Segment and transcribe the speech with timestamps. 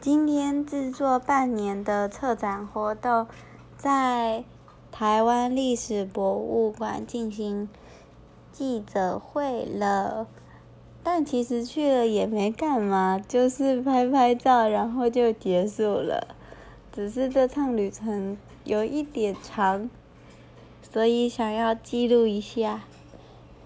[0.00, 3.26] 今天制作半年的策展活动
[3.76, 4.44] 在
[4.90, 7.68] 台湾历史博物馆进行
[8.50, 10.26] 记者会了。
[11.02, 16.28] 但其实去了也没干嘛就是拍拍照然后就结束了。
[16.90, 19.90] 只是这趟旅程有一点长
[20.90, 22.84] 所以想要记录一下。